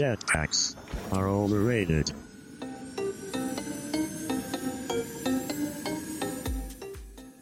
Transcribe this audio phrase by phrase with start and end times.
[0.00, 0.76] Jetpacks
[1.12, 2.10] are overrated.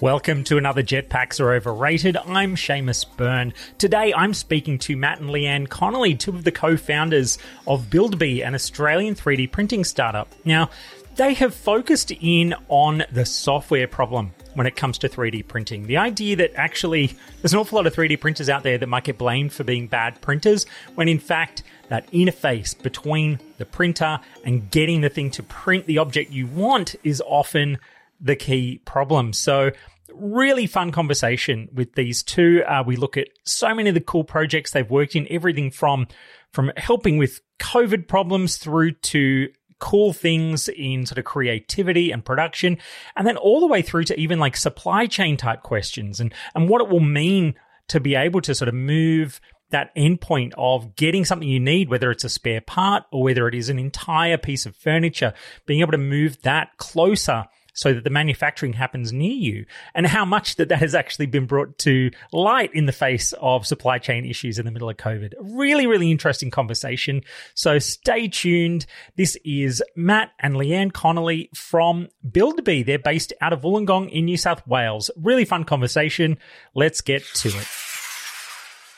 [0.00, 2.16] Welcome to another Jetpacks Are Overrated.
[2.16, 3.54] I'm Seamus Byrne.
[3.78, 8.42] Today I'm speaking to Matt and Leanne Connolly, two of the co founders of Buildbee,
[8.42, 10.28] an Australian 3D printing startup.
[10.44, 10.68] Now,
[11.14, 15.86] they have focused in on the software problem when it comes to 3D printing.
[15.86, 19.04] The idea that actually there's an awful lot of 3D printers out there that might
[19.04, 24.70] get blamed for being bad printers, when in fact, that interface between the printer and
[24.70, 27.78] getting the thing to print the object you want is often
[28.20, 29.32] the key problem.
[29.32, 29.70] So,
[30.14, 32.62] really fun conversation with these two.
[32.66, 36.06] Uh, we look at so many of the cool projects they've worked in, everything from
[36.52, 39.48] from helping with COVID problems through to
[39.80, 42.78] cool things in sort of creativity and production,
[43.16, 46.68] and then all the way through to even like supply chain type questions and and
[46.68, 47.54] what it will mean
[47.88, 52.10] to be able to sort of move that endpoint of getting something you need, whether
[52.10, 55.34] it's a spare part or whether it is an entire piece of furniture,
[55.66, 57.44] being able to move that closer
[57.78, 59.64] so that the manufacturing happens near you
[59.94, 63.64] and how much that that has actually been brought to light in the face of
[63.64, 65.34] supply chain issues in the middle of COVID.
[65.40, 67.22] Really, really interesting conversation.
[67.54, 68.84] So stay tuned.
[69.16, 72.82] This is Matt and Leanne Connolly from Buildbee.
[72.82, 75.08] They're based out of Wollongong in New South Wales.
[75.16, 76.38] Really fun conversation.
[76.74, 77.87] Let's get to it.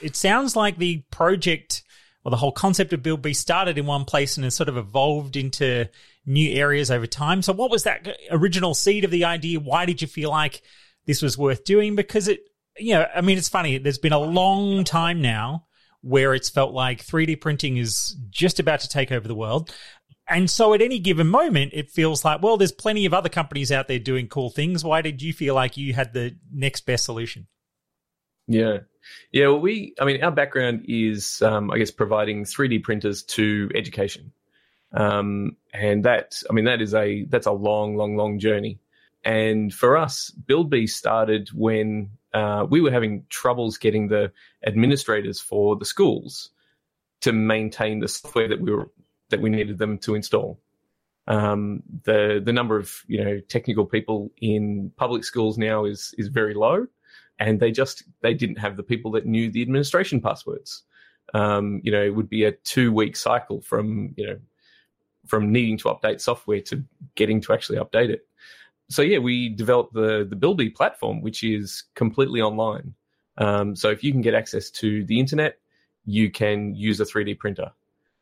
[0.02, 1.82] It sounds like the project
[2.24, 5.36] or the whole concept of BuildBee started in one place and has sort of evolved
[5.36, 5.88] into
[6.26, 7.42] new areas over time.
[7.42, 9.60] So, what was that original seed of the idea?
[9.60, 10.62] Why did you feel like
[11.06, 11.96] this was worth doing?
[11.96, 12.40] Because it,
[12.78, 13.78] you know, I mean, it's funny.
[13.78, 15.66] There's been a long time now
[16.02, 19.74] where it's felt like 3D printing is just about to take over the world.
[20.28, 23.72] And so at any given moment, it feels like, well, there's plenty of other companies
[23.72, 24.84] out there doing cool things.
[24.84, 27.48] Why did you feel like you had the next best solution?
[28.50, 28.78] Yeah.
[29.30, 29.46] Yeah.
[29.46, 34.32] Well, we, I mean, our background is, um, I guess, providing 3D printers to education.
[34.92, 38.80] Um, and that, I mean, that is a that's a long, long, long journey.
[39.24, 44.32] And for us, Buildbee started when uh, we were having troubles getting the
[44.66, 46.50] administrators for the schools
[47.20, 48.90] to maintain the software that we were
[49.28, 50.60] that we needed them to install.
[51.28, 56.26] Um, the the number of you know technical people in public schools now is is
[56.28, 56.86] very low,
[57.40, 60.84] and they just they didn't have the people that knew the administration passwords.
[61.32, 64.38] Um, you know, it would be a two week cycle from you know
[65.26, 66.84] from needing to update software to
[67.14, 68.26] getting to actually update it.
[68.90, 72.94] So yeah, we developed the the Buildbee platform, which is completely online.
[73.38, 75.58] Um, so if you can get access to the internet,
[76.04, 77.72] you can use a 3D printer.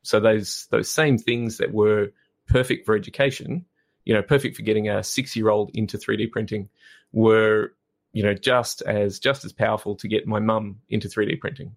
[0.03, 2.13] So those those same things that were
[2.47, 3.65] perfect for education,
[4.05, 6.69] you know, perfect for getting a six year old into 3D printing,
[7.13, 7.73] were
[8.19, 11.77] you know just as just as powerful to get my mum into 3D printing.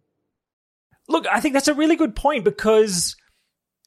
[1.07, 3.15] Look, I think that's a really good point because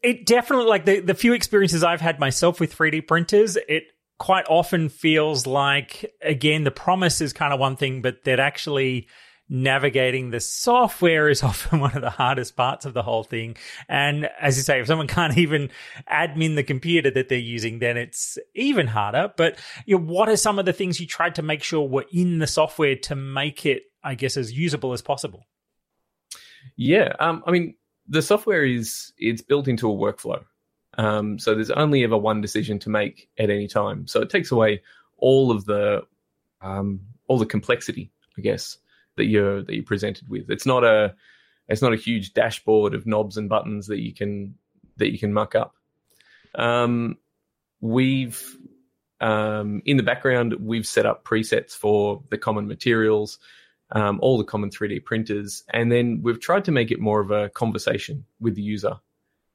[0.05, 3.89] it definitely like the the few experiences I've had myself with 3D printers, it
[4.21, 9.09] quite often feels like again the promise is kind of one thing, but that actually
[9.49, 13.57] navigating the software is often one of the hardest parts of the whole thing.
[13.89, 15.71] And as you say, if someone can't even
[16.11, 19.33] admin the computer that they're using, then it's even harder.
[19.37, 22.07] But you know, what are some of the things you tried to make sure were
[22.13, 25.47] in the software to make it, I guess, as usable as possible?
[26.77, 27.75] Yeah, um, I mean,
[28.09, 30.45] the software is it's built into a workflow.
[30.97, 34.07] Um, so there's only ever one decision to make at any time.
[34.07, 34.83] So it takes away
[35.17, 36.03] all of the
[36.61, 38.79] um, all the complexity, I guess,
[39.17, 40.51] that you're that you're presented with.
[40.51, 41.15] It's not a
[41.69, 44.55] it's not a huge dashboard of knobs and buttons that you can
[44.97, 45.75] that you can muck up.
[46.55, 47.17] Um,
[47.81, 48.57] we've
[49.21, 53.39] um, in the background we've set up presets for the common materials,
[53.93, 57.31] um, all the common 3D printers, and then we've tried to make it more of
[57.31, 58.95] a conversation with the user,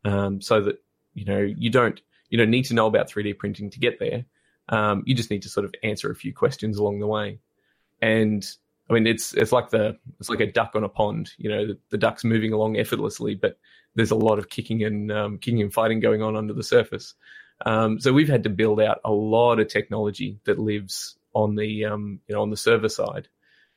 [0.05, 0.83] um, so that
[1.13, 4.25] you know you don't you don't need to know about 3D printing to get there.
[4.69, 7.39] Um, you just need to sort of answer a few questions along the way,
[8.01, 8.45] and
[8.89, 11.31] I mean, it's it's like the it's like a duck on a pond.
[11.37, 13.57] You know, the, the duck's moving along effortlessly, but
[13.95, 17.13] there's a lot of kicking and um, kicking and fighting going on under the surface.
[17.65, 21.85] Um, so we've had to build out a lot of technology that lives on the
[21.85, 23.27] um, you know on the server side,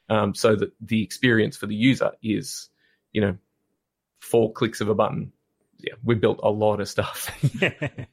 [0.08, 2.68] um, so that the experience for the user is
[3.12, 3.36] you know
[4.20, 5.32] four clicks of a button.
[5.78, 7.30] Yeah, we built a lot of stuff.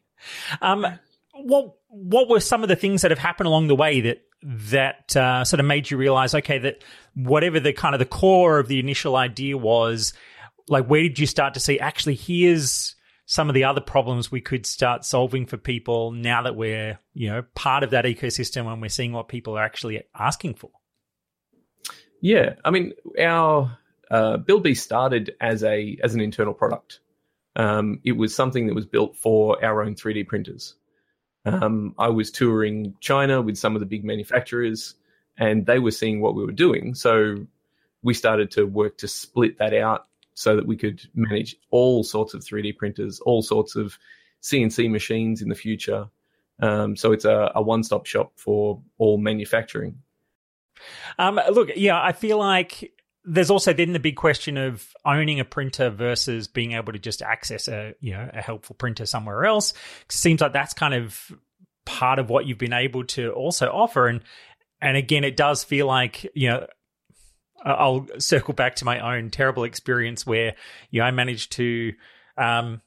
[0.61, 0.85] um,
[1.33, 5.15] what what were some of the things that have happened along the way that that
[5.15, 6.83] uh, sort of made you realize, okay, that
[7.15, 10.13] whatever the kind of the core of the initial idea was,
[10.67, 12.95] like, where did you start to see actually here's
[13.25, 17.29] some of the other problems we could start solving for people now that we're you
[17.29, 20.71] know part of that ecosystem and we're seeing what people are actually asking for.
[22.21, 23.77] Yeah, I mean, our
[24.09, 27.01] uh, BuildBee started as a as an internal product.
[27.55, 30.75] Um, it was something that was built for our own 3D printers.
[31.49, 34.95] Um, I was touring China with some of the big manufacturers,
[35.37, 36.95] and they were seeing what we were doing.
[36.95, 37.45] So
[38.03, 42.33] we started to work to split that out so that we could manage all sorts
[42.33, 43.97] of 3D printers, all sorts of
[44.41, 46.07] CNC machines in the future.
[46.61, 49.99] Um, so it's a, a one stop shop for all manufacturing.
[51.17, 52.93] Um, look, yeah, I feel like
[53.29, 57.21] there's also then the big question of owning a printer versus being able to just
[57.21, 59.71] access a you know a helpful printer somewhere else.
[60.05, 61.31] It seems like that's kind of
[61.85, 64.21] part of what you've been able to also offer, and
[64.81, 66.67] and again, it does feel like you know.
[67.61, 70.55] I'll circle back to my own terrible experience where
[70.91, 71.91] you know, I managed to
[72.37, 72.81] um,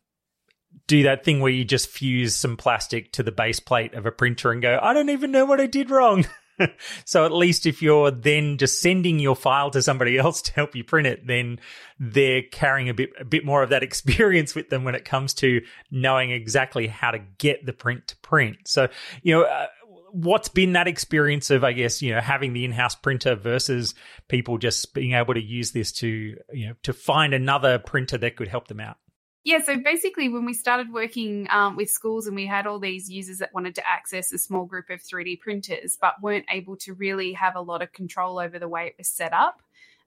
[0.86, 4.10] do that thing where you just fuse some plastic to the base plate of a
[4.10, 6.24] printer and go, I don't even know what I did wrong.
[7.04, 10.74] so at least if you're then just sending your file to somebody else to help
[10.74, 11.58] you print it, then
[11.98, 15.34] they're carrying a bit a bit more of that experience with them when it comes
[15.34, 18.56] to knowing exactly how to get the print to print.
[18.66, 18.88] So
[19.22, 19.42] you know.
[19.44, 19.66] Uh,
[20.14, 23.94] what's been that experience of i guess you know having the in-house printer versus
[24.28, 28.36] people just being able to use this to you know to find another printer that
[28.36, 28.98] could help them out
[29.44, 33.10] yeah, so basically, when we started working um, with schools and we had all these
[33.10, 36.94] users that wanted to access a small group of 3D printers, but weren't able to
[36.94, 39.60] really have a lot of control over the way it was set up.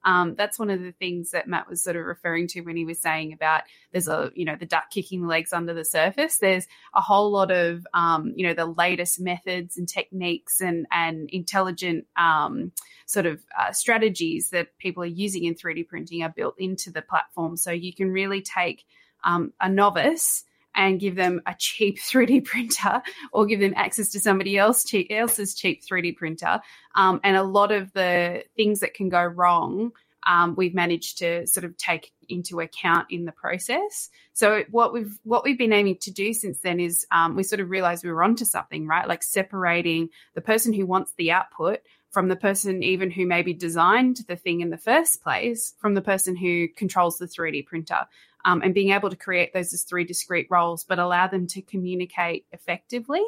[0.05, 2.85] Um, that's one of the things that Matt was sort of referring to when he
[2.85, 6.37] was saying about there's a you know the duck kicking the legs under the surface.
[6.37, 11.27] There's a whole lot of um, you know the latest methods and techniques and and
[11.31, 12.71] intelligent um,
[13.07, 17.01] sort of uh, strategies that people are using in 3D printing are built into the
[17.01, 18.85] platform, so you can really take
[19.25, 20.45] um, a novice
[20.75, 23.01] and give them a cheap 3D printer
[23.31, 26.61] or give them access to somebody else cheap, else's cheap 3D printer.
[26.95, 29.91] Um, and a lot of the things that can go wrong,
[30.27, 34.09] um, we've managed to sort of take into account in the process.
[34.33, 37.59] So what we've what we've been aiming to do since then is um, we sort
[37.59, 39.07] of realized we were onto something, right?
[39.07, 44.21] Like separating the person who wants the output from the person even who maybe designed
[44.27, 48.07] the thing in the first place from the person who controls the 3D printer
[48.45, 51.61] um, and being able to create those as three discrete roles, but allow them to
[51.61, 53.23] communicate effectively.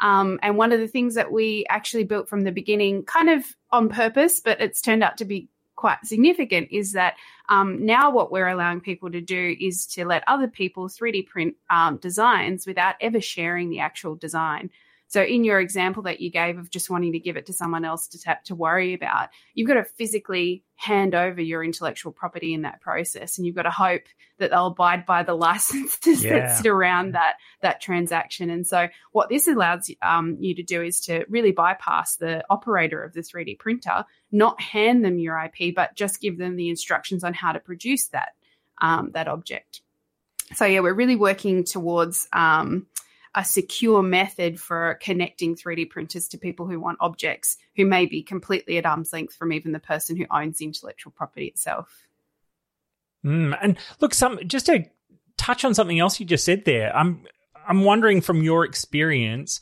[0.00, 3.44] Um, and one of the things that we actually built from the beginning, kind of
[3.70, 7.14] on purpose, but it's turned out to be quite significant, is that
[7.48, 11.54] um, now what we're allowing people to do is to let other people 3D print
[11.70, 14.70] um, designs without ever sharing the actual design.
[15.14, 17.84] So, in your example that you gave of just wanting to give it to someone
[17.84, 22.52] else to tap to worry about, you've got to physically hand over your intellectual property
[22.52, 24.02] in that process, and you've got to hope
[24.38, 26.40] that they'll abide by the licenses yeah.
[26.40, 28.50] that sit around that that transaction.
[28.50, 33.00] And so, what this allows um, you to do is to really bypass the operator
[33.00, 37.22] of the 3D printer, not hand them your IP, but just give them the instructions
[37.22, 38.30] on how to produce that
[38.80, 39.80] um, that object.
[40.54, 42.26] So, yeah, we're really working towards.
[42.32, 42.88] Um,
[43.34, 48.22] a secure method for connecting 3D printers to people who want objects who may be
[48.22, 52.06] completely at arm's length from even the person who owns the intellectual property itself.
[53.24, 54.84] Mm, and look, some just to
[55.36, 56.94] touch on something else you just said there.
[56.94, 57.24] I'm
[57.66, 59.60] I'm wondering from your experience,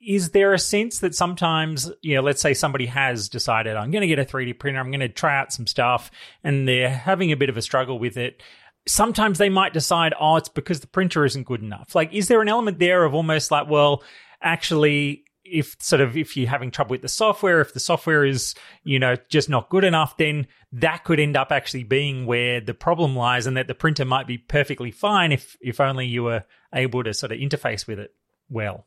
[0.00, 4.02] is there a sense that sometimes, you know, let's say somebody has decided I'm going
[4.02, 6.10] to get a 3D printer, I'm going to try out some stuff,
[6.42, 8.42] and they're having a bit of a struggle with it
[8.86, 11.94] sometimes they might decide, oh, it's because the printer isn't good enough.
[11.94, 14.02] Like, is there an element there of almost like, well,
[14.42, 18.54] actually, if sort of if you're having trouble with the software, if the software is,
[18.82, 22.74] you know, just not good enough, then that could end up actually being where the
[22.74, 26.44] problem lies and that the printer might be perfectly fine if if only you were
[26.74, 28.14] able to sort of interface with it
[28.48, 28.86] well.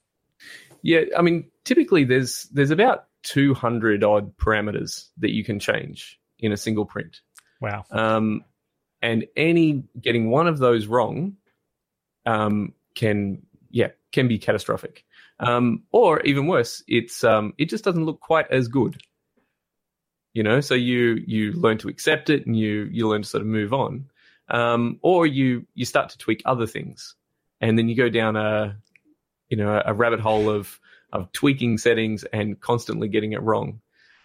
[0.82, 6.52] Yeah, I mean, typically there's there's about 200 odd parameters that you can change in
[6.52, 7.22] a single print.
[7.62, 7.86] Wow.
[7.92, 8.44] Um,
[9.02, 11.38] and any getting one of those wrong
[12.26, 15.04] um, can yeah can be catastrophic.
[15.40, 19.02] Um, or even worse, it's um, it just doesn't look quite as good.
[20.34, 23.42] You know, so you you learn to accept it and you you learn to sort
[23.42, 24.06] of move on,
[24.50, 27.16] um, or you you start to tweak other things,
[27.62, 28.78] and then you go down a
[29.50, 30.80] you know a rabbit hole of
[31.14, 33.82] of tweaking settings and constantly getting it wrong.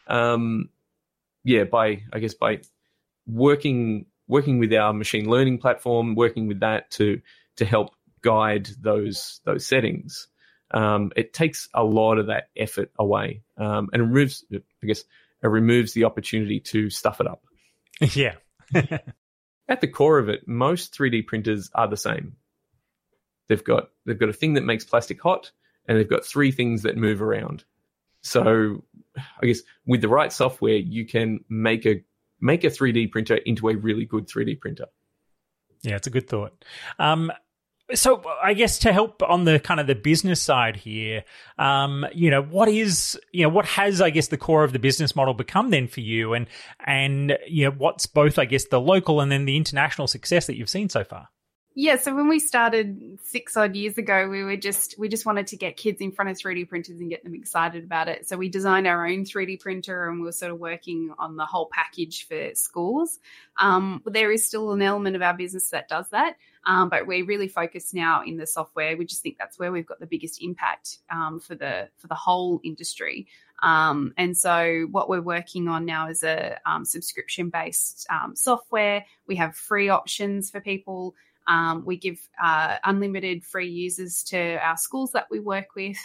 [0.07, 0.69] Um,
[1.45, 2.61] yeah, by I guess by
[3.27, 7.21] working working with our machine learning platform, working with that to
[7.57, 10.27] to help guide those those settings.
[10.71, 15.05] Um, it takes a lot of that effort away um, and removes, I guess,
[15.43, 17.45] it removes the opportunity to stuff it up.
[18.15, 18.37] Yeah.
[19.69, 22.37] At the core of it, most 3D printers are the same.
[23.49, 25.53] They've got they've got a thing that makes plastic hot,
[25.87, 27.65] and they've got three things that move around.
[28.23, 28.83] So,
[29.17, 32.03] I guess with the right software, you can make a
[32.43, 34.87] make a 3D printer into a really good 3D printer.
[35.83, 36.65] Yeah, it's a good thought.
[36.99, 37.33] Um,
[37.95, 41.25] so I guess to help on the kind of the business side here,
[41.59, 44.79] um, you know, what is, you know, what has, I guess, the core of the
[44.79, 46.47] business model become then for you and,
[46.87, 50.57] and, you know, what's both, I guess, the local and then the international success that
[50.57, 51.29] you've seen so far?
[51.75, 55.47] Yeah, so when we started six odd years ago, we were just we just wanted
[55.49, 58.29] to get kids in front of 3D printers and get them excited about it.
[58.29, 61.47] So we designed our own 3D printer, and we were sort of working on the
[61.47, 63.19] whole package for schools.
[63.57, 66.37] Um, there is still an element of our business that does that,
[66.67, 68.95] um, but we're really focused now in the software.
[68.95, 72.15] We just think that's where we've got the biggest impact um, for the for the
[72.15, 73.29] whole industry.
[73.63, 79.07] Um, and so, what we're working on now is a um, subscription based um, software.
[79.27, 81.15] We have free options for people.
[81.47, 85.99] Um, we give uh, unlimited free users to our schools that we work with.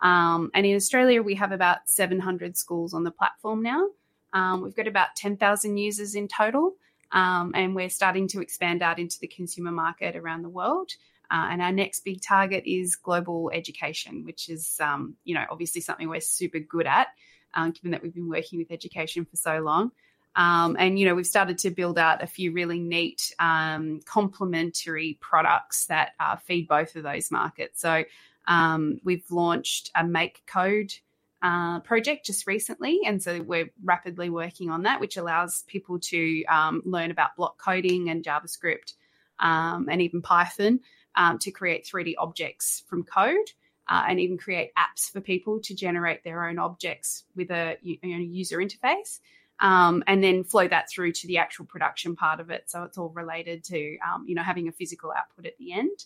[0.00, 3.88] Um, and in Australia, we have about 700 schools on the platform now.
[4.32, 6.74] Um, we've got about 10,000 users in total.
[7.12, 10.90] Um, and we're starting to expand out into the consumer market around the world.
[11.30, 15.80] Uh, and our next big target is global education, which is, um, you know, obviously
[15.80, 17.08] something we're super good at,
[17.54, 19.92] uh, given that we've been working with education for so long.
[20.36, 25.18] Um, and you know we've started to build out a few really neat um, complementary
[25.20, 27.80] products that uh, feed both of those markets.
[27.80, 28.04] So
[28.46, 30.98] um, we've launched a MakeCode
[31.42, 36.44] uh, project just recently, and so we're rapidly working on that, which allows people to
[36.44, 38.94] um, learn about block coding and JavaScript
[39.40, 40.80] um, and even Python
[41.16, 43.52] um, to create 3D objects from code.
[43.88, 48.58] Uh, and even create apps for people to generate their own objects with a user
[48.58, 49.18] interface
[49.60, 52.64] um, and then flow that through to the actual production part of it.
[52.66, 56.04] So it's all related to um, you know having a physical output at the end,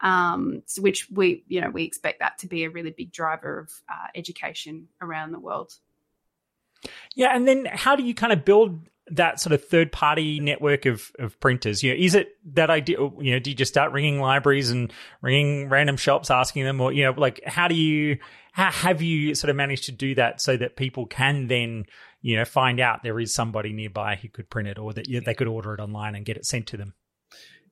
[0.00, 3.60] um, so which we you know we expect that to be a really big driver
[3.60, 5.74] of uh, education around the world.
[7.14, 8.80] Yeah, and then how do you kind of build
[9.10, 11.82] that sort of third party network of, of printers?
[11.82, 12.98] You know, is it that idea?
[12.98, 16.92] You know, do you just start ringing libraries and ringing random shops, asking them, or
[16.92, 18.18] you know, like how do you
[18.52, 21.84] how have you sort of managed to do that so that people can then
[22.22, 25.20] you know find out there is somebody nearby who could print it or that you
[25.20, 26.94] they could order it online and get it sent to them?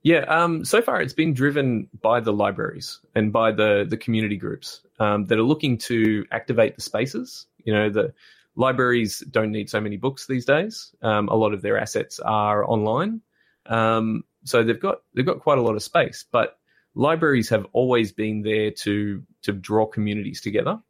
[0.02, 4.36] Yeah, um, so far it's been driven by the libraries and by the the community
[4.36, 7.46] groups um, that are looking to activate the spaces.
[7.64, 8.12] You know, the
[8.56, 10.94] libraries don't need so many books these days.
[11.02, 13.20] Um, a lot of their assets are online,
[13.66, 16.24] um, so they've got they've got quite a lot of space.
[16.30, 16.58] But
[16.94, 20.80] libraries have always been there to to draw communities together,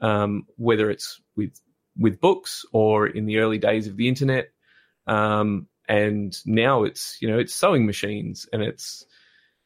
[0.00, 1.60] um, whether it's with
[1.98, 4.48] with books or in the early days of the internet.
[5.06, 9.06] Um, and now it's you know it's sewing machines and it's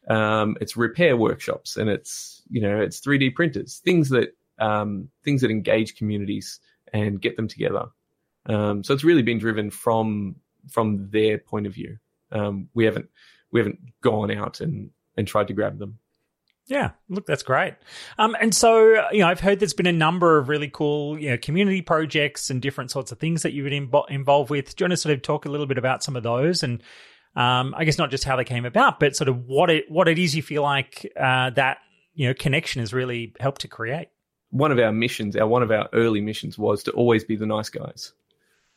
[0.09, 5.40] um, it's repair workshops and it's you know it's 3D printers, things that um, things
[5.40, 6.61] that engage communities
[6.92, 7.87] and get them together.
[8.47, 10.37] Um, so it's really been driven from
[10.70, 11.99] from their point of view.
[12.32, 13.09] Um, we haven't
[13.50, 15.99] we haven't gone out and and tried to grab them.
[16.66, 17.75] Yeah, look, that's great.
[18.16, 21.30] Um, and so, you know, I've heard there's been a number of really cool, you
[21.30, 24.76] know, community projects and different sorts of things that you've been involved with.
[24.76, 26.80] Do you want to sort of talk a little bit about some of those and,
[27.35, 30.09] um, I guess not just how they came about, but sort of what it what
[30.09, 31.78] it is you feel like uh, that
[32.14, 34.09] you know connection has really helped to create.
[34.50, 37.47] One of our missions, our one of our early missions, was to always be the
[37.47, 38.12] nice guys,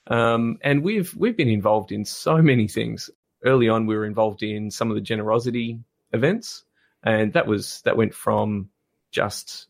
[0.08, 3.10] um, and we've we've been involved in so many things
[3.46, 5.80] early on we were involved in some of the generosity
[6.12, 6.64] events,
[7.04, 8.70] and that was that went from
[9.12, 9.68] just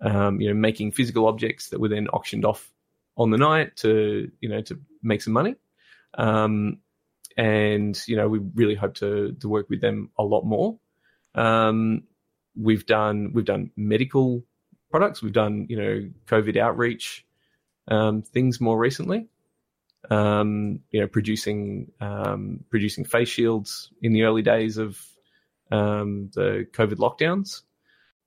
[0.00, 2.70] um, you know making physical objects that were then auctioned off
[3.16, 5.54] on the night to you know to make some money.
[6.14, 6.78] Um,
[7.36, 10.78] and you know we really hope to to work with them a lot more.
[11.34, 12.04] Um,
[12.56, 14.44] we've done we've done medical
[14.94, 15.20] products.
[15.20, 17.26] We've done you know COVID outreach
[17.88, 19.26] um, things more recently.
[20.08, 25.04] Um, you know, producing um, producing face shields in the early days of
[25.72, 27.62] um, the COVID lockdowns.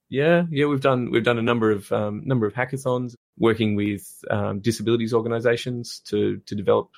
[0.10, 4.06] Yeah, yeah, we've done we've done a number of um, number of hackathons, working with
[4.30, 6.90] um, disabilities organisations to to develop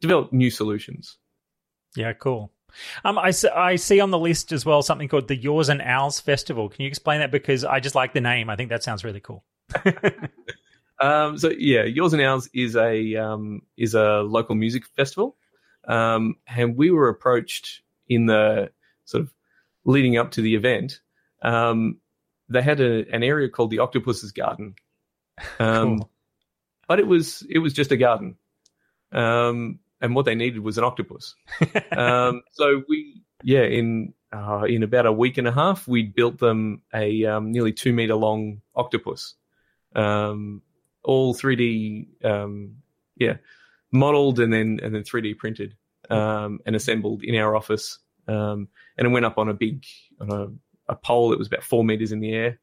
[0.00, 1.16] develop new solutions.
[1.94, 2.50] Yeah, cool.
[3.04, 6.20] Um, I, I see on the list as well something called the Yours and Owls
[6.20, 6.68] Festival.
[6.68, 7.30] Can you explain that?
[7.30, 8.50] Because I just like the name.
[8.50, 9.44] I think that sounds really cool.
[11.00, 15.36] um, so yeah, Yours and Owls is a um, is a local music festival,
[15.86, 18.70] um, and we were approached in the
[19.04, 19.32] sort of
[19.84, 21.00] leading up to the event.
[21.42, 21.98] Um,
[22.48, 24.74] they had a, an area called the Octopus's Garden,
[25.58, 26.10] um, Cool.
[26.88, 28.36] but it was it was just a garden,
[29.12, 31.34] um, and what they needed was an octopus.
[31.92, 36.38] um, so we, yeah, in uh, in about a week and a half, we built
[36.38, 39.34] them a um, nearly two meter long octopus,
[39.94, 40.62] um,
[41.02, 42.76] all three D, um,
[43.16, 43.36] yeah,
[43.92, 45.74] modeled and then and then three D printed
[46.08, 49.84] um, and assembled in our office, um, and it went up on a big
[50.20, 52.58] on a, a pole that was about four meters in the air,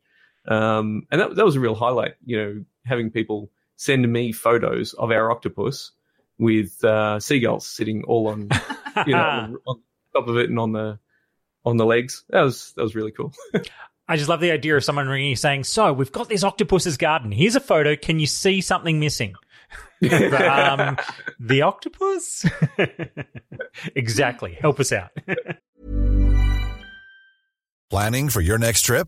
[0.47, 2.15] um, and that that was a real highlight.
[2.25, 5.91] You know, having people send me photos of our octopus
[6.39, 8.49] with uh, seagulls sitting all on
[9.05, 9.81] you know on, on
[10.13, 10.99] top of it and on the
[11.65, 12.23] on the legs.
[12.29, 13.33] That was that was really cool.
[14.09, 16.97] I just love the idea of someone ringing you saying, "So we've got this octopus's
[16.97, 17.31] garden.
[17.31, 17.95] Here's a photo.
[17.95, 19.35] Can you see something missing?"
[20.11, 20.97] um,
[21.39, 22.45] the octopus.
[23.95, 24.53] exactly.
[24.53, 25.09] Help us out.
[27.89, 29.07] Planning for your next trip?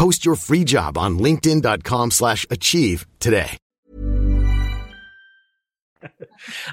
[0.00, 3.58] Post your free job on linkedin.com/achieve slash achieve today.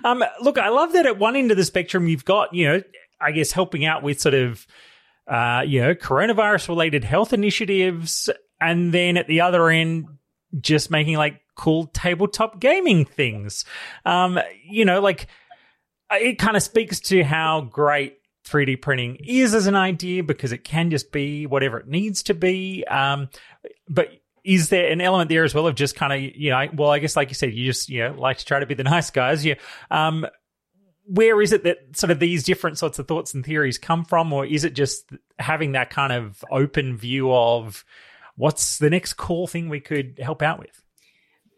[0.06, 2.82] Um, look, I love that at one end of the spectrum, you've got, you know,
[3.20, 4.66] I guess helping out with sort of,
[5.28, 8.30] uh, you know, coronavirus related health initiatives.
[8.62, 10.06] And then at the other end,
[10.62, 13.66] just making like cool tabletop gaming things.
[14.06, 15.28] Um, you know, like
[16.12, 20.64] it kind of speaks to how great 3D printing is as an idea because it
[20.64, 22.86] can just be whatever it needs to be.
[22.86, 23.30] Um,
[23.90, 24.10] but
[24.44, 27.00] is there an element there as well of just kind of you know well i
[27.00, 29.12] guess like you said you just you know like to try to be the nice
[29.12, 29.58] guys you
[29.92, 30.26] um
[31.06, 34.32] where is it that sort of these different sorts of thoughts and theories come from
[34.32, 37.84] or is it just having that kind of open view of
[38.36, 40.82] what's the next cool thing we could help out with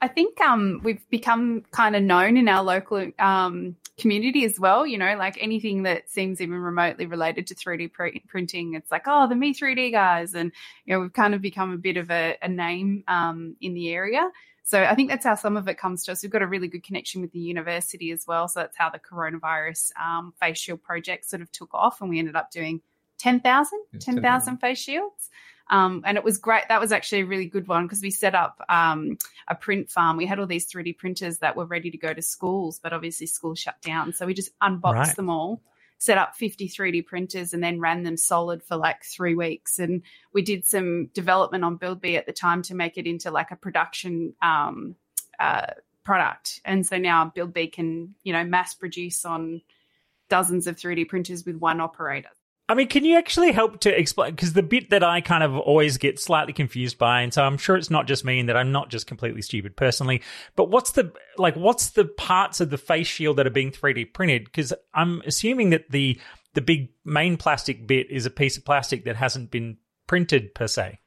[0.02, 4.85] I think um, we've become kind of known in our local um, community as well.
[4.85, 9.03] You know, like anything that seems even remotely related to 3D pr- printing, it's like,
[9.05, 10.33] oh, the Me3D guys.
[10.33, 10.51] And,
[10.85, 13.89] you know, we've kind of become a bit of a, a name um, in the
[13.89, 14.29] area.
[14.63, 16.21] So I think that's how some of it comes to us.
[16.21, 18.47] We've got a really good connection with the university as well.
[18.47, 22.01] So that's how the coronavirus um, face shield project sort of took off.
[22.01, 22.81] And we ended up doing
[23.17, 25.29] 10,000, 10,000 face shields.
[25.69, 26.63] Um, and it was great.
[26.69, 30.17] That was actually a really good one because we set up um, a print farm.
[30.17, 33.27] We had all these 3D printers that were ready to go to schools, but obviously
[33.27, 34.13] schools shut down.
[34.13, 35.15] So we just unboxed Right.
[35.15, 35.62] them all,
[35.99, 39.77] set up 50 3D printers, and then ran them solid for like three weeks.
[39.79, 40.01] And
[40.34, 43.55] we did some development on BuildBee at the time to make it into like a
[43.55, 44.95] production um,
[45.39, 45.67] uh,
[46.03, 46.62] product.
[46.65, 49.62] And so now BuildBee can, you know, mass produce on
[50.29, 52.29] dozens of 3D printers with one operator.
[52.69, 54.29] I mean, can you actually help to explain?
[54.29, 57.58] Because the bit that I kind of always get slightly confused by, and so I'm
[57.58, 60.21] sure it's not just me and that I'm not just completely stupid personally,
[60.55, 64.13] but what's the, like, what's the parts of the face shield that are being 3D
[64.13, 64.45] printed?
[64.45, 66.21] Because I'm assuming that the,
[66.53, 70.67] the big main plastic bit is a piece of plastic that hasn't been printed per
[70.67, 70.99] se?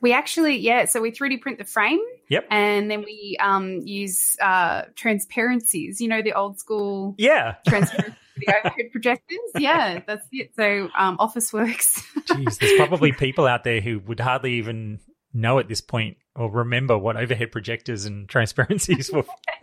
[0.00, 2.00] We actually, yeah, so we 3D print the frame.
[2.30, 2.46] Yep.
[2.50, 7.56] And then we um, use uh, transparencies, you know, the old school Yeah.
[7.68, 8.16] transparency the
[8.48, 9.38] overhead projectors.
[9.58, 10.52] Yeah, that's it.
[10.56, 12.02] So um, Officeworks.
[12.26, 15.00] Jeez, there's probably people out there who would hardly even
[15.32, 19.24] know at this point or remember what overhead projectors and transparencies were.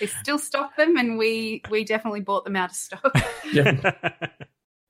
[0.00, 3.12] they still stock them, and we we definitely bought them out of stock.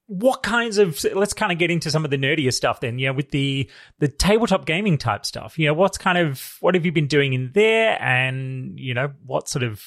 [0.06, 3.11] what kinds of let's kind of get into some of the nerdier stuff then yeah
[3.11, 6.90] with the the tabletop gaming type stuff you know what's kind of what have you
[6.90, 9.84] been doing in there and you know what sort of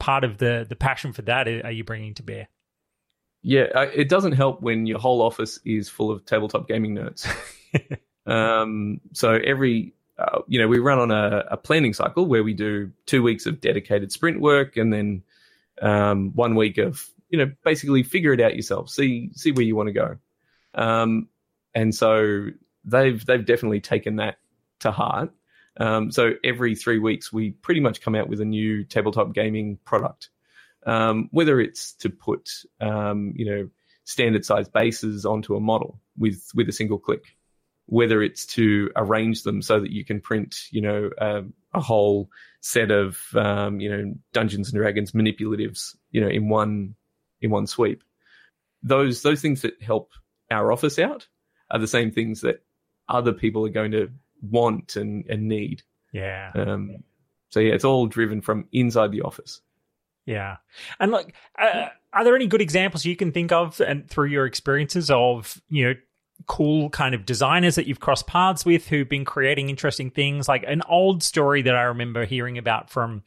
[0.00, 2.48] part of the the passion for that are you bringing to bear
[3.42, 7.28] Yeah, uh, it doesn't help when your whole office is full of tabletop gaming nerds.
[8.26, 12.54] um, so every, uh, you know, we run on a, a planning cycle where we
[12.54, 15.22] do two weeks of dedicated sprint work and then
[15.80, 19.76] um, one week of, you know, basically figure it out yourself, see see where you
[19.76, 20.16] want to go.
[20.74, 21.28] Um,
[21.74, 22.48] and so
[22.84, 24.38] they've they've definitely taken that
[24.80, 25.30] to heart.
[25.78, 29.78] Um, so every three weeks, we pretty much come out with a new tabletop gaming
[29.84, 30.30] product
[30.86, 33.68] um, whether it's to put um, you know
[34.04, 37.36] standard size bases onto a model with with a single click,
[37.86, 42.30] whether it's to arrange them so that you can print you know um, a whole
[42.60, 46.94] set of um, you know Dungeons and Dragons manipulatives you know in one
[47.40, 48.02] in one sweep.
[48.82, 50.12] Those those things that help
[50.50, 51.28] our office out
[51.70, 52.64] are the same things that
[53.08, 54.10] other people are going to
[54.42, 55.82] want and, and need.
[56.12, 57.04] yeah Um,
[57.50, 59.60] so yeah, it's all driven from inside the office.
[60.24, 60.58] Yeah.
[61.00, 64.46] And like, uh, are there any good examples you can think of and through your
[64.46, 65.94] experiences of, you know,
[66.46, 70.48] cool kind of designers that you've crossed paths with who've been creating interesting things?
[70.48, 73.24] Like an old story that I remember hearing about from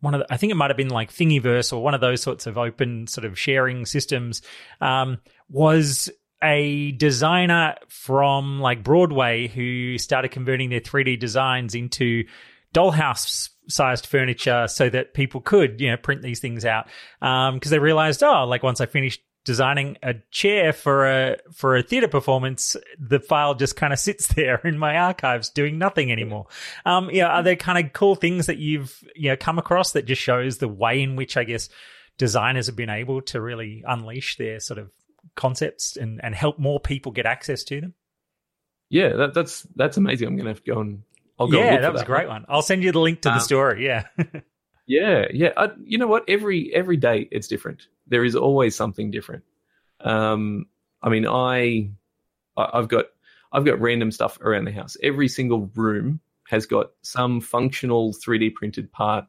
[0.00, 2.20] one of the, I think it might have been like Thingiverse or one of those
[2.20, 4.42] sorts of open sort of sharing systems
[4.80, 6.10] um, was
[6.42, 12.24] a designer from like Broadway who started converting their 3D designs into
[12.74, 16.88] dollhouse sized furniture so that people could, you know, print these things out.
[17.20, 21.76] Um, cause they realized, oh, like once I finished designing a chair for a, for
[21.76, 26.10] a theater performance, the file just kind of sits there in my archives doing nothing
[26.10, 26.46] anymore.
[26.84, 27.28] Um, yeah.
[27.28, 30.58] Are there kind of cool things that you've, you know, come across that just shows
[30.58, 31.68] the way in which I guess
[32.18, 34.90] designers have been able to really unleash their sort of
[35.36, 37.94] concepts and, and help more people get access to them?
[38.90, 40.28] Yeah, that, that's that's amazing.
[40.28, 41.02] I'm gonna have to go and
[41.38, 41.58] I'll go.
[41.58, 42.44] and yeah, look that was a great one.
[42.48, 43.84] I'll send you the link to the Um, story.
[43.86, 44.04] Yeah.
[44.84, 45.52] Yeah, yeah.
[45.56, 46.24] I, you know what?
[46.28, 47.86] Every every day it's different.
[48.08, 49.44] There is always something different.
[50.00, 50.66] Um,
[51.00, 51.90] I mean, I-
[52.56, 53.06] I've got
[53.52, 54.96] I've got random stuff around the house.
[55.00, 59.24] Every single room has got some functional 3D printed part,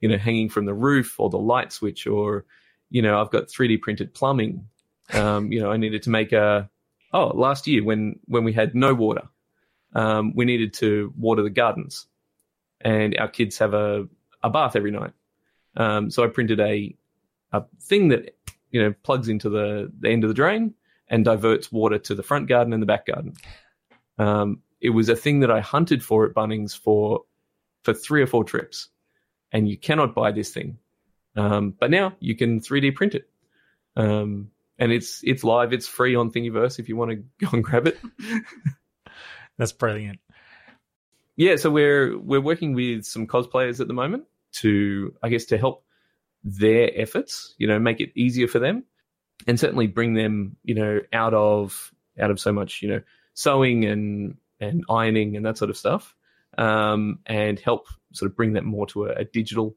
[0.00, 2.44] you know, hanging from the roof or the light switch, or
[2.90, 4.68] you know, I've got 3D printed plumbing.
[5.12, 6.68] Um, you know, I needed to make a
[7.12, 9.28] oh last year when when we had no water,
[9.94, 12.06] um, we needed to water the gardens,
[12.80, 14.08] and our kids have a
[14.42, 15.12] a bath every night.
[15.76, 16.94] Um, so I printed a
[17.52, 18.34] a thing that
[18.70, 20.74] you know plugs into the the end of the drain
[21.08, 23.34] and diverts water to the front garden and the back garden.
[24.18, 27.24] Um, it was a thing that I hunted for at Bunnings for
[27.82, 28.88] for three or four trips,
[29.52, 30.78] and you cannot buy this thing.
[31.36, 33.28] Um, but now you can 3D print it,
[33.96, 34.50] um,
[34.82, 35.72] and it's it's live.
[35.72, 37.16] It's free on Thingiverse if you want to
[37.46, 38.00] go and grab it.
[39.58, 40.18] That's brilliant.
[41.36, 45.58] yeah, so we're we're working with some cosplayers at the moment to I guess to
[45.58, 45.84] help
[46.42, 48.82] their efforts, you know, make it easier for them
[49.46, 53.02] and certainly bring them, you know, out of out of so much, you know,
[53.34, 56.16] sewing and and ironing and that sort of stuff.
[56.58, 59.76] Um, and help sort of bring that more to a, a digital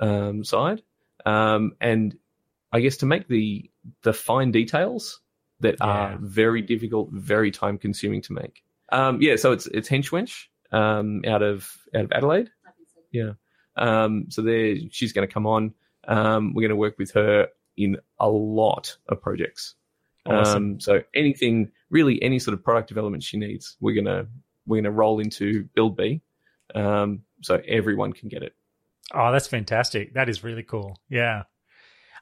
[0.00, 0.82] um, side.
[1.24, 2.16] Um, and
[2.72, 3.70] I guess to make the
[4.02, 5.20] the fine details
[5.60, 8.62] that are very difficult, very time consuming to make.
[8.90, 12.50] Um, yeah, so it's it's Henchwench um, out of out of Adelaide.
[13.10, 13.32] Yeah.
[13.76, 15.72] Um, so there, she's going to come on.
[16.06, 19.74] Um, we're going to work with her in a lot of projects.
[20.26, 20.56] Awesome.
[20.56, 24.26] Um, so anything, really, any sort of product development she needs, we're gonna
[24.66, 26.20] we're gonna roll into BuildBee,
[26.74, 28.54] um, so everyone can get it.
[29.12, 30.14] Oh, that's fantastic.
[30.14, 30.96] That is really cool.
[31.08, 31.42] Yeah.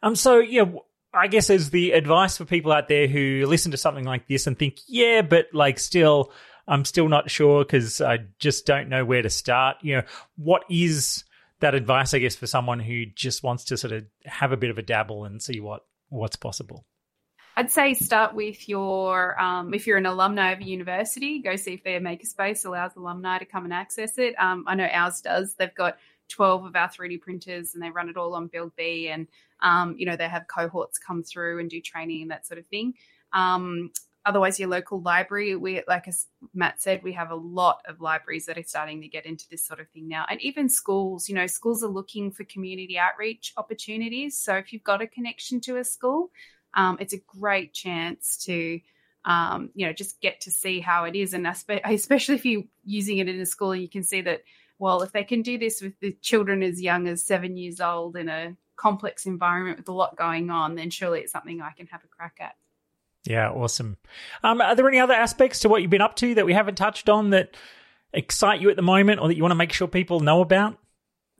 [0.02, 0.16] Um.
[0.16, 0.64] So yeah,
[1.12, 4.46] I guess as the advice for people out there who listen to something like this
[4.46, 6.32] and think, yeah, but like still,
[6.68, 9.78] I'm still not sure because I just don't know where to start.
[9.82, 10.02] You know,
[10.36, 11.24] what is
[11.60, 12.14] that advice?
[12.14, 14.82] I guess for someone who just wants to sort of have a bit of a
[14.82, 16.84] dabble and see what what's possible.
[17.56, 21.74] I'd say start with your, um, if you're an alumni of a university, go see
[21.74, 24.34] if their makerspace allows alumni to come and access it.
[24.38, 25.56] Um, I know ours does.
[25.56, 25.98] They've got
[26.30, 29.26] 12 of our 3D printers and they run it all on BuildBee and,
[29.62, 32.66] um, you know, they have cohorts come through and do training and that sort of
[32.66, 32.94] thing.
[33.32, 33.90] Um,
[34.24, 35.56] otherwise your local library.
[35.56, 39.08] We, like as Matt said, we have a lot of libraries that are starting to
[39.08, 41.28] get into this sort of thing now, and even schools.
[41.28, 44.38] You know, schools are looking for community outreach opportunities.
[44.38, 46.30] So if you've got a connection to a school,
[46.74, 48.80] um, it's a great chance to
[49.24, 53.18] um, you know just get to see how it is, and especially if you're using
[53.18, 54.42] it in a school you can see that.
[54.80, 58.16] Well, if they can do this with the children as young as seven years old
[58.16, 61.86] in a complex environment with a lot going on, then surely it's something I can
[61.88, 62.56] have a crack at.
[63.24, 63.98] Yeah, awesome.
[64.42, 66.76] Um, are there any other aspects to what you've been up to that we haven't
[66.76, 67.58] touched on that
[68.14, 70.78] excite you at the moment or that you want to make sure people know about?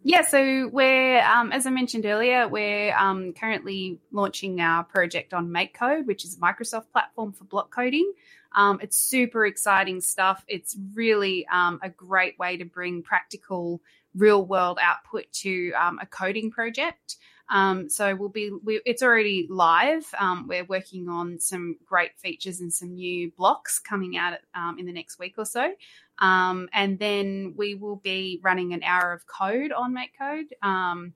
[0.02, 5.48] Yeah, so we're, um, as I mentioned earlier, we're um, currently launching our project on
[5.48, 8.12] MakeCode, which is a Microsoft platform for block coding.
[8.54, 10.44] Um, it's super exciting stuff.
[10.48, 13.80] It's really um, a great way to bring practical,
[14.14, 17.16] real world output to um, a coding project.
[17.52, 20.06] Um, so we'll be, we, it's already live.
[20.18, 24.86] Um, we're working on some great features and some new blocks coming out um, in
[24.86, 25.72] the next week or so.
[26.20, 31.12] And then we will be running an hour of code on MakeCode.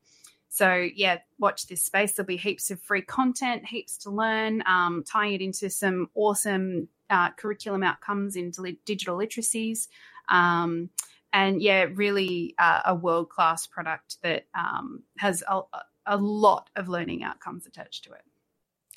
[0.55, 2.13] So yeah, watch this space.
[2.13, 6.87] There'll be heaps of free content, heaps to learn, um, tying it into some awesome
[7.11, 8.51] uh, curriculum outcomes in
[8.85, 9.89] digital literacies.
[10.29, 10.91] Um,
[11.33, 15.63] and yeah, really uh, a world class product that um, has a,
[16.07, 18.23] a lot of learning outcomes attached to it.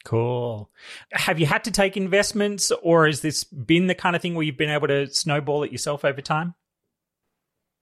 [0.05, 0.69] Cool.
[1.11, 4.43] Have you had to take investments, or has this been the kind of thing where
[4.43, 6.53] you've been able to snowball it yourself over time?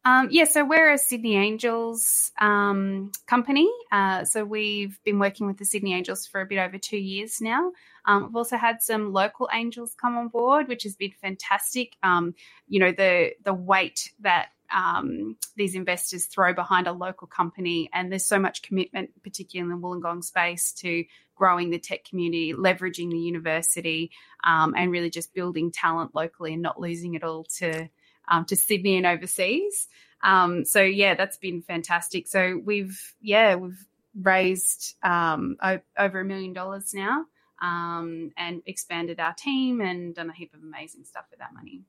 [0.06, 3.68] Um, yeah, so we're a Sydney Angels um, company.
[3.92, 7.42] Uh, so we've been working with the Sydney Angels for a bit over two years
[7.42, 7.72] now.
[8.06, 11.98] Um, we've also had some local Angels come on board, which has been fantastic.
[12.04, 12.36] Um,
[12.68, 17.90] you know, the the weight that um, these investors throw behind a local company.
[17.92, 21.04] And there's so much commitment, particularly in the Wollongong space, to
[21.36, 24.12] growing the tech community, leveraging the university,
[24.44, 27.90] um, and really just building talent locally and not losing it all to
[28.28, 29.88] um, to Sydney and overseas.
[30.24, 32.28] Um, so yeah, that's been fantastic.
[32.28, 33.86] So we've yeah we've
[34.20, 37.26] raised um, o- over a million dollars now.
[37.62, 41.84] Um, and expanded our team and done a heap of amazing stuff with that money.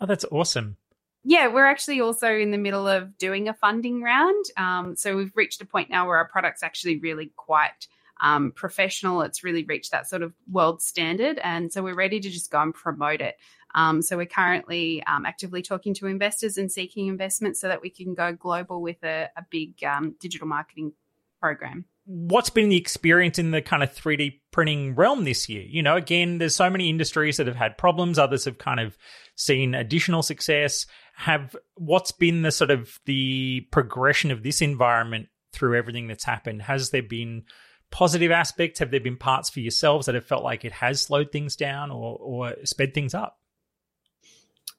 [0.00, 0.76] Oh, that's awesome
[1.24, 4.44] yeah, we're actually also in the middle of doing a funding round.
[4.58, 7.88] Um, so we've reached a point now where our product's actually really quite
[8.20, 9.22] um, professional.
[9.22, 11.38] It's really reached that sort of world standard.
[11.42, 13.36] And so we're ready to just go and promote it.
[13.74, 17.90] Um, so we're currently um, actively talking to investors and seeking investment so that we
[17.90, 20.92] can go global with a, a big um, digital marketing
[21.40, 25.62] program what's been the experience in the kind of 3D printing realm this year?
[25.62, 28.96] You know, again, there's so many industries that have had problems, others have kind of
[29.36, 30.86] seen additional success.
[31.16, 36.62] Have what's been the sort of the progression of this environment through everything that's happened?
[36.62, 37.44] Has there been
[37.90, 38.80] positive aspects?
[38.80, 41.90] Have there been parts for yourselves that have felt like it has slowed things down
[41.90, 43.38] or, or sped things up?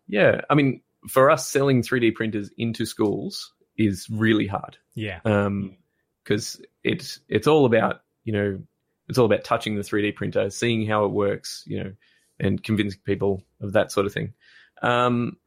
[0.08, 4.78] Yeah, I mean, for us, selling 3D printers into schools is really hard.
[4.94, 5.20] Yeah.
[5.26, 5.78] Um,
[6.24, 8.60] because it's it's all about you know
[9.08, 11.94] it's all about touching the 3D printer, seeing how it works, you know,
[12.40, 14.34] and convincing people of that sort of thing.
[14.82, 15.38] Um,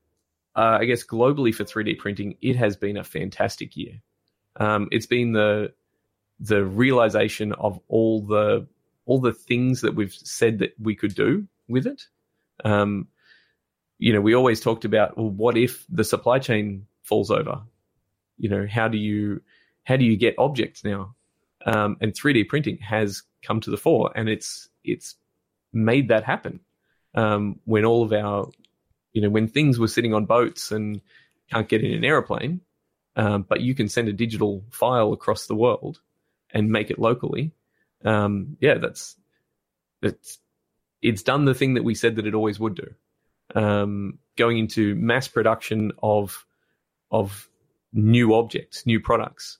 [0.56, 4.00] uh, I guess globally for 3D printing, it has been a fantastic year.
[4.56, 5.72] Um, it's been the
[6.40, 8.66] the realization of all the
[9.04, 12.02] all the things that we've said that we could do with it.
[12.64, 13.08] Um,
[13.98, 17.62] you know, we always talked about, well, what if the supply chain falls over?
[18.38, 19.42] You know, how do you
[19.84, 21.14] how do you get objects now?
[21.66, 25.16] Um, and 3D printing has come to the fore, and it's it's
[25.72, 26.60] made that happen.
[27.14, 28.50] Um, when all of our,
[29.12, 31.00] you know, when things were sitting on boats and
[31.50, 32.60] can't get in an aeroplane,
[33.16, 36.00] um, but you can send a digital file across the world
[36.52, 37.52] and make it locally.
[38.04, 39.16] Um, yeah, that's
[40.02, 40.38] it's
[41.02, 42.94] it's done the thing that we said that it always would do.
[43.54, 46.46] Um, going into mass production of
[47.10, 47.48] of
[47.92, 49.58] new objects, new products,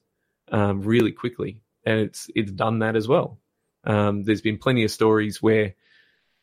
[0.53, 3.39] um, really quickly, and it's it's done that as well.
[3.85, 5.75] Um, there's been plenty of stories where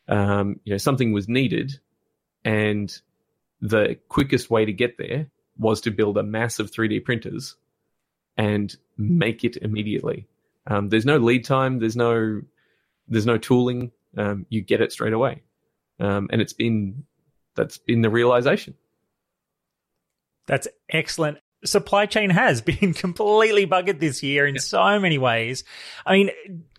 [0.08, 1.80] um, you know something was needed,
[2.44, 2.92] and
[3.62, 5.28] the quickest way to get there
[5.58, 7.56] was to build a massive 3D printers
[8.38, 10.28] and make it immediately.
[10.68, 11.80] Um, there's no lead time.
[11.80, 12.42] There's no
[13.08, 13.92] there's no tooling.
[14.18, 15.44] Um, you get it straight away,
[16.00, 17.06] um, and it's been
[17.56, 18.76] that's been the realization.
[20.48, 24.62] That's excellent supply chain has been completely buggered this year in yeah.
[24.62, 25.64] so many ways.
[26.06, 26.30] I mean,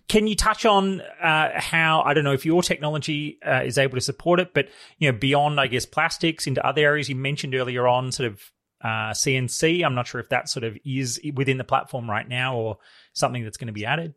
[0.09, 3.97] can you touch on uh, how I don't know if your technology uh, is able
[3.97, 7.55] to support it, but you know beyond I guess plastics into other areas you mentioned
[7.55, 8.41] earlier on, sort of
[8.83, 9.85] uh, CNC.
[9.85, 12.79] I'm not sure if that sort of is within the platform right now or
[13.15, 14.15] something that's going to be added.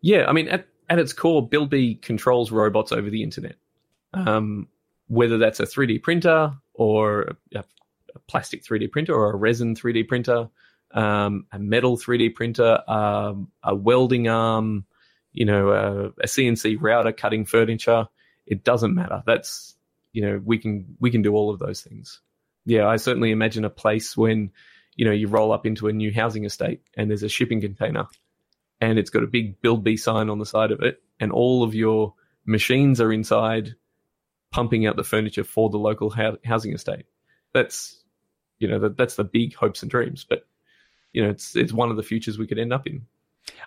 [0.00, 3.56] Yeah, I mean at at its core, Buildbee controls robots over the internet.
[4.14, 4.68] Um,
[5.08, 7.60] whether that's a 3D printer or a,
[8.14, 10.48] a, plastic 3D printer or a resin 3D printer,
[10.92, 14.84] um, a metal 3D printer, um, a welding arm,
[15.32, 18.06] you know, a, a CNC router cutting furniture.
[18.46, 19.22] It doesn't matter.
[19.26, 19.76] That's
[20.12, 22.20] you know we can we can do all of those things.
[22.64, 24.50] Yeah, I certainly imagine a place when
[24.96, 28.06] you know you roll up into a new housing estate and there's a shipping container
[28.80, 31.74] and it's got a big Buildbee sign on the side of it and all of
[31.74, 32.14] your
[32.46, 33.74] machines are inside
[34.50, 37.06] pumping out the furniture for the local housing estate.
[37.52, 38.02] That's
[38.58, 40.46] you know that, that's the big hopes and dreams, but
[41.12, 43.06] you know it's it's one of the futures we could end up in.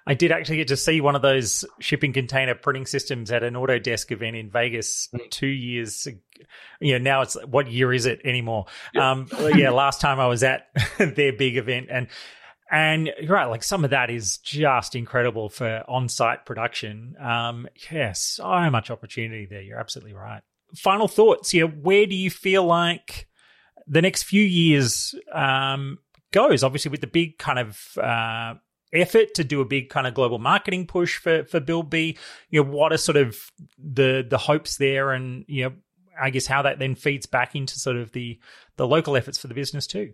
[0.06, 3.56] I did actually get to see one of those shipping container printing systems at an
[3.56, 5.30] Autodesk event in Vegas mm.
[5.30, 6.08] two years.
[6.80, 8.66] You know, now it's what year is it anymore?
[8.94, 9.12] Yeah.
[9.12, 10.68] Um, yeah, last time I was at
[10.98, 12.08] their big event, and
[12.72, 17.16] and you're right, like some of that is just incredible for on-site production.
[17.20, 19.62] Um, yeah, so much opportunity there.
[19.62, 20.42] You're absolutely right.
[20.76, 21.54] Final thoughts.
[21.54, 23.28] Yeah, where do you feel like
[23.88, 26.00] the next few years um,
[26.32, 26.64] goes?
[26.64, 28.56] Obviously, with the big kind of uh,
[28.94, 32.18] effort to do a big kind of global marketing push for for BuildBee,
[32.50, 33.38] You know, what are sort of
[33.78, 35.74] the the hopes there, and you know,
[36.20, 38.40] I guess how that then feeds back into sort of the
[38.78, 40.14] the local efforts for the business too.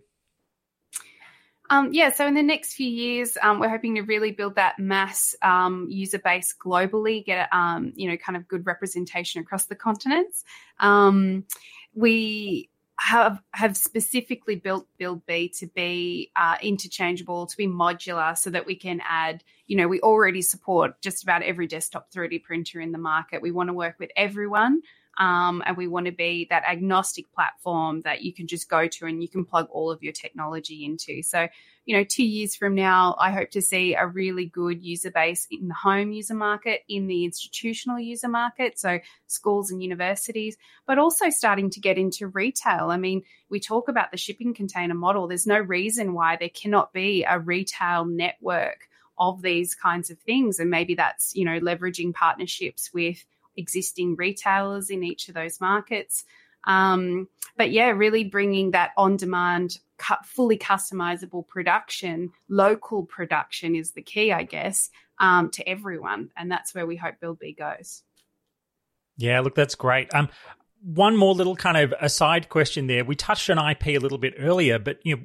[1.70, 4.78] Um, yeah, so in the next few years, um, we're hoping to really build that
[4.78, 9.74] mass um, user base globally, get um, you know kind of good representation across the
[9.74, 10.44] continents.
[10.80, 11.44] Um,
[11.94, 18.66] we have have specifically built BuildBee to be uh, interchangeable, to be modular, so that
[18.66, 19.44] we can add.
[19.66, 23.42] You know, we already support just about every desktop 3D printer in the market.
[23.42, 24.80] We want to work with everyone,
[25.18, 29.06] um, and we want to be that agnostic platform that you can just go to
[29.06, 31.22] and you can plug all of your technology into.
[31.22, 31.48] So
[31.88, 35.46] you know, two years from now, I hope to see a really good user base
[35.50, 40.98] in the home user market, in the institutional user market, so schools and universities, but
[40.98, 42.90] also starting to get into retail.
[42.90, 45.28] I mean, we talk about the shipping container model.
[45.28, 50.58] There's no reason why there cannot be a retail network of these kinds of things.
[50.58, 53.24] And maybe that's, you know, leveraging partnerships with
[53.58, 56.24] existing retailers in each of those markets.
[56.64, 59.78] Um, but yeah, really bringing that on demand,
[60.24, 66.30] fully customizable production, local production is the key, I guess, um, to everyone.
[66.36, 68.02] And that's where we hope BuildBee goes.
[69.16, 70.14] Yeah, look, that's great.
[70.14, 70.28] Um,
[70.82, 73.04] one more little kind of aside question there.
[73.04, 75.22] We touched on IP a little bit earlier, but you know,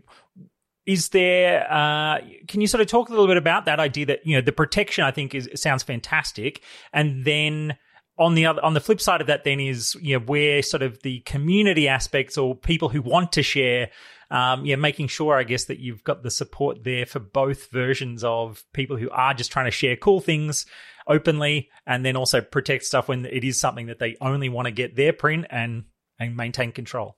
[0.86, 1.72] is there?
[1.72, 4.42] Uh, can you sort of talk a little bit about that idea that you know
[4.42, 5.04] the protection?
[5.04, 7.78] I think is sounds fantastic, and then
[8.18, 10.84] on the other on the flip side of that then is you know where sort
[10.84, 13.90] of the community aspects or people who want to share
[14.30, 18.24] um, yeah making sure i guess that you've got the support there for both versions
[18.24, 20.66] of people who are just trying to share cool things
[21.08, 24.72] openly and then also protect stuff when it is something that they only want to
[24.72, 25.86] get their print and
[26.20, 27.18] and maintain control.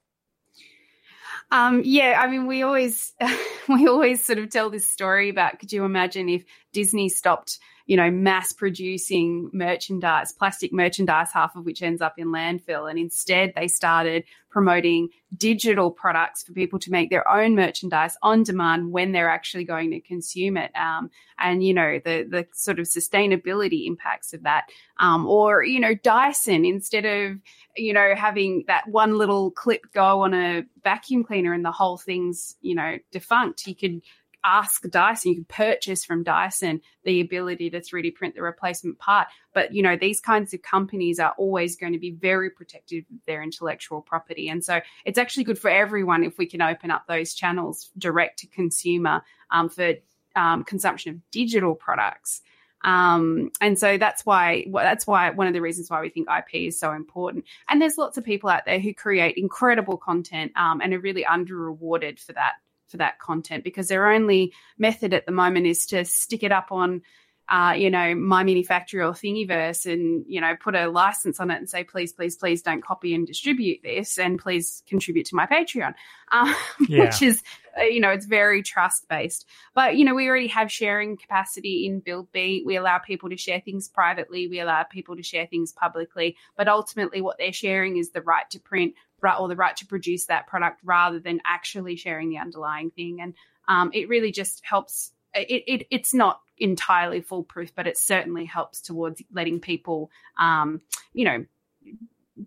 [1.52, 3.14] Um, yeah, I mean, we always
[3.70, 5.60] we always sort of tell this story about.
[5.60, 11.66] Could you imagine if Disney stopped you know, mass producing merchandise, plastic merchandise, half of
[11.66, 12.90] which ends up in landfill.
[12.90, 18.42] And instead, they started promoting digital products for people to make their own merchandise on
[18.42, 20.72] demand when they're actually going to consume it.
[20.76, 24.70] Um, and, you know, the, the sort of sustainability impacts of that.
[25.00, 27.38] Um, or, you know, Dyson, instead of,
[27.76, 31.98] you know, having that one little clip go on a vacuum cleaner and the whole
[31.98, 34.02] thing's, you know, defunct, you could
[34.46, 39.28] ask Dyson, you can purchase from Dyson the ability to 3D print the replacement part.
[39.54, 43.18] But, you know, these kinds of companies are always going to be very protective of
[43.26, 44.48] their intellectual property.
[44.48, 48.40] And so it's actually good for everyone if we can open up those channels direct
[48.40, 49.96] to consumer um, for
[50.36, 52.42] um, consumption of digital products.
[52.84, 56.68] Um, and so that's why that's why one of the reasons why we think IP
[56.68, 57.46] is so important.
[57.68, 61.26] And there's lots of people out there who create incredible content um, and are really
[61.26, 62.54] under rewarded for that
[62.88, 66.72] for that content because their only method at the moment is to stick it up
[66.72, 67.02] on
[67.48, 71.70] uh, you know, MyMiniFactory or Thingiverse and, you know, put a license on it and
[71.70, 75.94] say, please, please, please don't copy and distribute this and please contribute to my Patreon,
[76.32, 76.56] um,
[76.88, 77.06] yeah.
[77.06, 77.44] which is,
[77.80, 79.46] uh, you know, it's very trust based.
[79.76, 82.66] But, you know, we already have sharing capacity in BuildBee.
[82.66, 86.38] We allow people to share things privately, we allow people to share things publicly.
[86.58, 88.96] But ultimately, what they're sharing is the right to print,
[89.34, 93.20] or the right to produce that product rather than actually sharing the underlying thing.
[93.22, 93.34] And
[93.68, 95.12] um, it really just helps.
[95.34, 100.10] It, it, it's not entirely foolproof, but it certainly helps towards letting people,
[100.40, 100.82] um,
[101.14, 101.46] you know,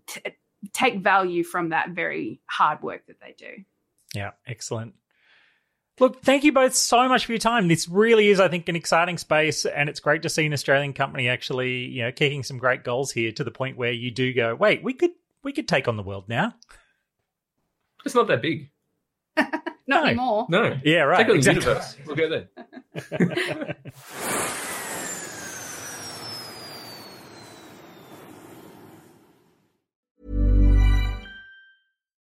[0.07, 0.23] t-
[0.73, 3.65] take value from that very hard work that they do.
[4.15, 4.95] Yeah, excellent.
[6.01, 7.67] Look, thank you both so much for your time.
[7.67, 10.93] This really is, I think, an exciting space, and it's great to see an Australian
[10.93, 14.33] company actually, you know, kicking some great goals here to the point where you do
[14.33, 15.11] go, wait, we could
[15.49, 16.53] we could take on the world now.
[18.05, 18.71] It's not that big.
[19.39, 19.55] Not
[19.87, 20.05] No.
[20.05, 20.47] anymore.
[20.51, 20.77] No.
[20.85, 21.21] Yeah, right.
[21.21, 21.65] Take on exactly.
[21.65, 21.97] the universe.
[22.07, 23.77] We'll go there.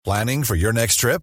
[0.05, 1.23] Planning for your next trip?